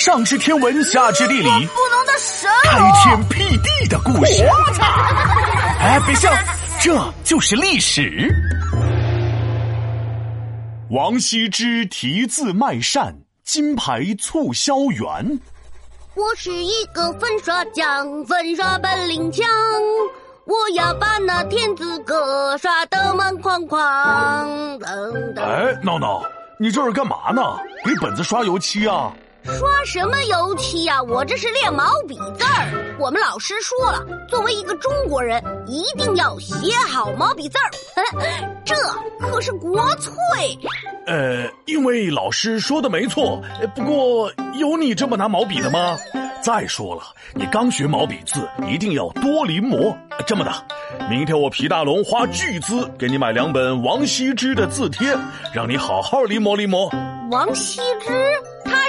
[0.00, 4.48] 上知天文，下知地理，不能的神开天辟地的故事。
[5.78, 6.32] 哎，别笑，
[6.80, 8.34] 这就是历史。
[10.88, 15.38] 王羲之题字卖扇，金牌促销员。
[16.14, 19.46] 我是一个粉刷匠，粉刷本领强。
[20.46, 24.78] 我要把那天字格刷得满框框。
[25.36, 26.24] 哎，闹闹，
[26.58, 27.42] 你这是干嘛呢？
[27.84, 29.12] 给本子刷油漆啊？
[29.58, 31.02] 刷什么油漆呀？
[31.02, 32.96] 我这是练毛笔字儿。
[32.98, 36.54] 我们老师说了，作为一个中国人，一定要写
[36.88, 37.70] 好毛笔字儿。
[38.64, 38.74] 这
[39.18, 40.12] 可是国粹。
[41.06, 43.42] 呃，因为老师说的没错。
[43.74, 45.96] 不过，有你这么拿毛笔的吗？
[46.42, 47.02] 再说了，
[47.34, 49.94] 你刚学毛笔字，一定要多临摹。
[50.26, 50.52] 这么的，
[51.08, 55.14] 明天我皮大龙花巨资给你买两本王羲之的字帖，
[55.52, 56.88] 让你好好临摹临摹。
[57.30, 58.10] 王羲之。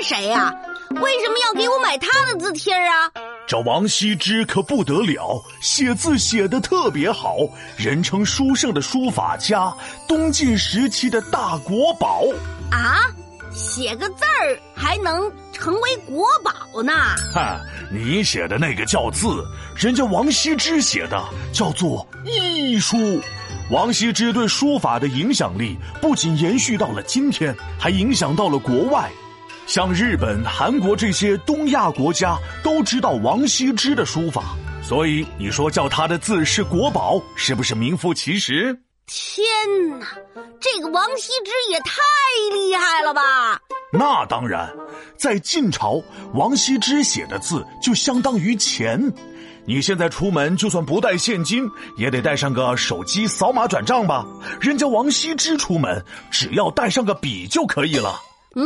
[0.01, 0.51] 他谁呀？
[0.89, 3.07] 为什么要给我买他的字帖啊？
[3.45, 7.35] 这王羲之可不得了，写字写的特别好，
[7.77, 9.71] 人称书圣的书法家，
[10.07, 12.23] 东晋时期的大国宝。
[12.71, 12.97] 啊，
[13.53, 16.91] 写个字儿还能成为国宝呢？
[17.31, 17.59] 哈，
[17.91, 22.97] 你写的那个叫字，人家王羲之写的叫做艺术。
[23.69, 29.07] 王羲之对书法的影响力不仅延续到了今天，还影响到了国外。
[29.73, 38.77] 像日本、韩国这些东亚国家都知道王羲之的书法，所以你说叫他的字是国宝，是不是名副其实？
[39.07, 40.05] 天哪，
[40.59, 42.01] 这个王羲之也太
[42.53, 43.61] 厉害了吧！
[43.93, 44.69] 那当然，
[45.15, 49.01] 在晋朝，王羲之写的字就相当于钱。
[49.65, 54.25] 你现在出门就算不带现金，也得带上个手机扫码转账吧？
[54.59, 58.19] 人家王羲之出门只要带上个笔就可以了。
[58.53, 58.65] 嗯，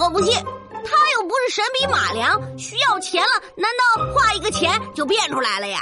[0.00, 0.42] 我不信，
[0.84, 5.80] 他又不是神笔马良，需要钱了，难道画一个钱就变出来了呀？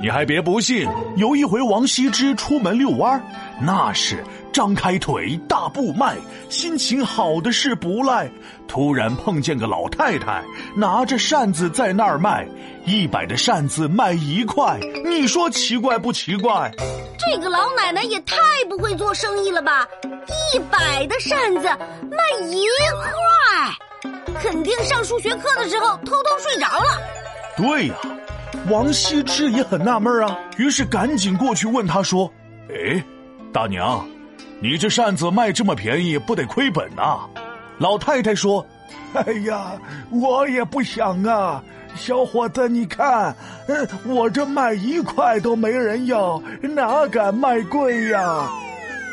[0.00, 3.22] 你还别不信，有一回王羲之出门遛弯儿，
[3.60, 6.16] 那是张开腿大步迈，
[6.48, 8.30] 心情好的是不赖。
[8.68, 10.42] 突然碰见个老太太，
[10.74, 12.48] 拿着扇子在那儿卖，
[12.86, 16.72] 一百的扇子卖一块，你说奇怪不奇怪？
[17.18, 18.36] 这个老奶奶也太
[18.68, 19.86] 不会做生意了吧！
[20.52, 21.68] 一百的扇子
[22.10, 23.76] 卖一块，
[24.40, 27.00] 肯定上数学课的时候偷偷睡着了。
[27.56, 27.94] 对呀，
[28.70, 32.30] 王羲之也很纳闷啊，于是赶紧过去问他说
[32.70, 33.02] ：“哎，
[33.52, 34.04] 大娘，
[34.60, 37.20] 你这扇子卖这么便宜，不得亏本呐？”
[37.78, 38.66] 老太太说
[39.14, 39.72] ：“哎呀，
[40.10, 41.62] 我也不想啊，
[41.94, 43.34] 小伙子，你看，
[43.68, 48.48] 嗯，我这卖一块都没人要，哪敢卖贵呀？”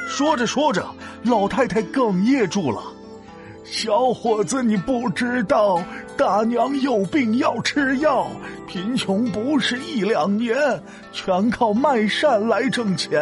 [0.08, 0.86] 说着说着。
[1.24, 2.82] 老太太哽咽住了，
[3.72, 5.82] 小伙子，你不知道，
[6.18, 8.28] 大娘有病要吃药，
[8.68, 10.58] 贫穷不是一两年，
[11.14, 13.22] 全靠卖扇来挣钱。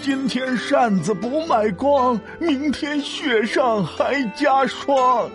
[0.00, 5.28] 今天扇子不卖光，明天雪上还加霜，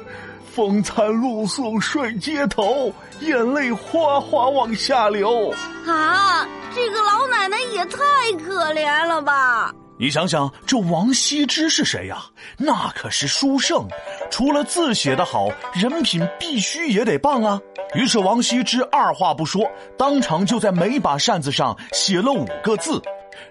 [0.46, 5.54] 风餐露宿睡街头，眼泪哗哗往下流。
[5.86, 8.00] 啊，这个老奶奶也太
[8.44, 9.76] 可怜了吧！
[9.98, 12.26] 你想想，这王羲之是谁呀？
[12.58, 13.88] 那可是书圣，
[14.30, 17.62] 除了字写得好，人品必须也得棒啊。
[17.94, 19.62] 于是王羲之二话不说，
[19.98, 23.02] 当场就在每把扇子上写了五个字，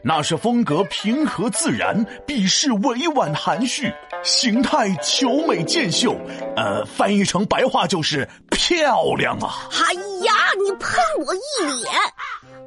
[0.06, 3.90] 那是风格平和自然，笔势委婉含蓄，
[4.22, 6.14] 形态求美见秀。
[6.56, 9.66] 呃，翻译成白话就是漂亮啊！
[9.72, 9.94] 哎
[10.24, 10.32] 呀，
[10.62, 11.90] 你喷我一脸。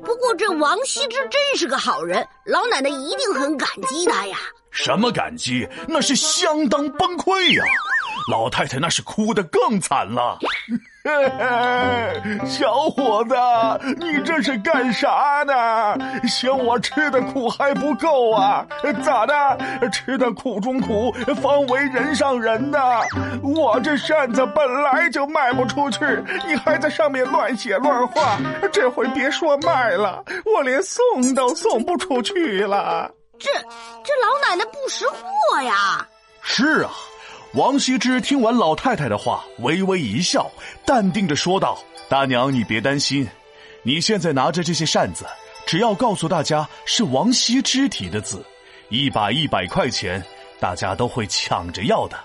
[0.04, 4.38] 不过这王羲之真是个好人，老奶奶一定很感激他呀。
[4.72, 5.68] 什么感激？
[5.88, 7.64] 那是相当崩溃呀！
[8.30, 10.38] 老太太那是哭得更惨了。
[12.46, 13.36] 小伙子，
[13.98, 15.98] 你这是干啥呢？
[16.28, 18.68] 嫌我吃的苦还不够啊？
[19.02, 19.90] 咋的？
[19.90, 23.00] 吃的苦中苦，方为人上人呐？
[23.42, 26.00] 我这扇子本来就卖不出去，
[26.46, 28.38] 你还在上面乱写乱画，
[28.74, 33.10] 这回别说卖了，我连送都送不出去了。
[33.40, 36.06] 这这老奶奶不识货呀！
[36.42, 36.92] 是啊。
[37.54, 40.52] 王羲之听完老太太的话，微微一笑，
[40.86, 43.28] 淡定的说道：“大娘，你别担心，
[43.84, 45.26] 你现在拿着这些扇子，
[45.66, 48.46] 只要告诉大家是王羲之题的字，
[48.90, 50.24] 一把一百块钱，
[50.60, 52.18] 大家都会抢着要的。”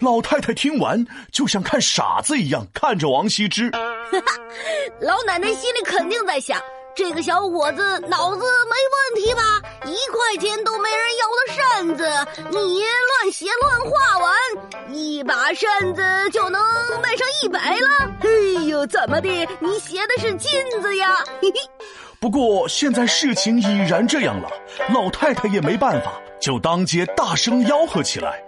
[0.00, 3.70] 老太太听完，就像看傻子一样看着王羲之。
[5.00, 6.60] 老奶奶心里肯定在想。
[6.96, 9.42] 这个小伙子脑子没问题吧？
[9.84, 12.04] 一块钱都没人要的扇子，
[12.50, 14.32] 你乱写乱画完，
[14.94, 16.62] 一把扇子就能
[17.02, 17.88] 卖上一百了？
[18.76, 19.28] 哦，怎么的？
[19.60, 20.50] 你写的是金
[20.80, 21.16] 子呀？
[21.42, 21.56] 嘿嘿。
[22.20, 24.48] 不过现在事情已然这样了，
[24.92, 28.40] 老太太也没办法，就当街大声吆喝起来。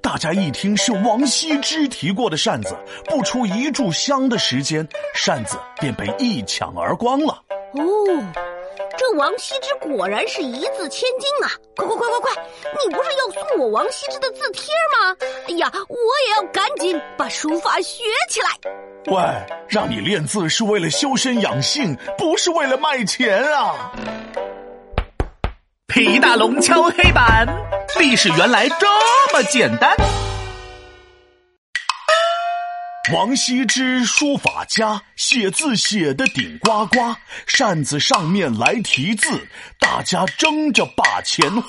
[0.00, 2.76] 大家一听是王羲之提过的扇子，
[3.06, 7.40] 不出一炷香的时间，扇子便被一抢而光了。
[7.74, 8.22] 哦。
[8.96, 11.50] 这王羲之果然是一字千金啊！
[11.76, 12.44] 快快快快快，
[12.84, 15.16] 你不是要送我王羲之的字帖吗？
[15.48, 18.48] 哎呀，我也要赶紧把书法学起来。
[19.06, 19.22] 喂，
[19.68, 23.92] 让你练字是为了修身养性，不是为了卖钱啊！
[25.88, 27.46] 皮大龙敲黑板，
[27.98, 28.86] 历史原来这
[29.32, 29.96] 么简单。
[33.14, 37.14] 王羲之书法家，写字写的顶呱呱，
[37.46, 39.46] 扇子上面来题字，
[39.78, 41.68] 大家争着把钱花。